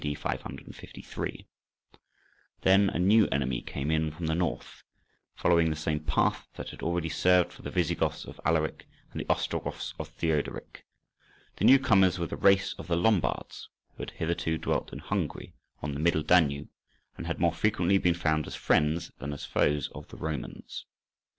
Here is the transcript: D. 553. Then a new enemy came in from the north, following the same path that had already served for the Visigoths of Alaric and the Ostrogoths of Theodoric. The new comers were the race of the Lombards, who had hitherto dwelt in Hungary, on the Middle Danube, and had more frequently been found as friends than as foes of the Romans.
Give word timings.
D. 0.01 0.15
553. 0.15 1.45
Then 2.61 2.89
a 2.89 2.97
new 2.97 3.27
enemy 3.27 3.61
came 3.61 3.91
in 3.91 4.09
from 4.09 4.25
the 4.25 4.33
north, 4.33 4.81
following 5.35 5.69
the 5.69 5.75
same 5.75 5.99
path 5.99 6.47
that 6.55 6.69
had 6.71 6.81
already 6.81 7.07
served 7.07 7.53
for 7.53 7.61
the 7.61 7.69
Visigoths 7.69 8.25
of 8.25 8.41
Alaric 8.43 8.87
and 9.11 9.19
the 9.21 9.29
Ostrogoths 9.29 9.93
of 9.99 10.07
Theodoric. 10.07 10.85
The 11.57 11.65
new 11.65 11.77
comers 11.77 12.17
were 12.17 12.25
the 12.25 12.35
race 12.35 12.73
of 12.79 12.87
the 12.87 12.97
Lombards, 12.97 13.69
who 13.95 14.01
had 14.01 14.09
hitherto 14.13 14.57
dwelt 14.57 14.91
in 14.91 14.97
Hungary, 14.97 15.53
on 15.83 15.93
the 15.93 15.99
Middle 15.99 16.23
Danube, 16.23 16.69
and 17.15 17.27
had 17.27 17.39
more 17.39 17.53
frequently 17.53 17.99
been 17.99 18.15
found 18.15 18.47
as 18.47 18.55
friends 18.55 19.11
than 19.19 19.31
as 19.33 19.45
foes 19.45 19.87
of 19.89 20.07
the 20.07 20.17
Romans. 20.17 20.87